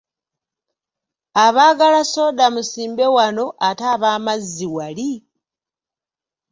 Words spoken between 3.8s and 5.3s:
ab’amazzi wali.